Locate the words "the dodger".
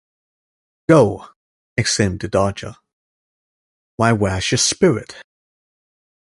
2.21-2.75